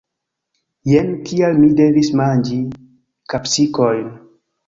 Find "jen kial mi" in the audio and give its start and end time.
0.91-1.67